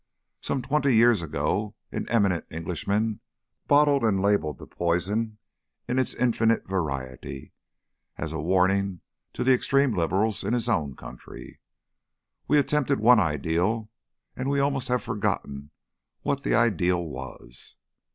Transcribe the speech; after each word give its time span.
Some 0.41 0.63
twenty 0.63 0.95
years 0.95 1.21
ago 1.21 1.75
an 1.91 2.09
eminent 2.09 2.45
Englishman 2.49 3.19
bottled 3.67 4.03
and 4.03 4.19
labelled 4.19 4.57
the 4.57 4.65
poison 4.65 5.37
in 5.87 5.99
its 5.99 6.15
infinite 6.15 6.67
variety, 6.67 7.53
as 8.17 8.33
a 8.33 8.39
warning 8.41 9.01
to 9.33 9.43
the 9.43 9.53
extreme 9.53 9.93
liberals 9.95 10.43
in 10.43 10.53
his 10.53 10.67
own 10.67 10.95
country. 10.95 11.59
We 12.47 12.57
attempted 12.57 12.99
one 12.99 13.19
ideal, 13.19 13.91
and 14.35 14.49
we 14.49 14.59
almost 14.59 14.87
have 14.87 15.03
forgotten 15.03 15.69
what 16.23 16.41
the 16.41 16.55
ideal 16.55 17.05
was. 17.05 17.77